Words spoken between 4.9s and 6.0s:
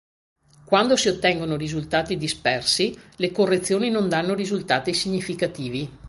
significativi.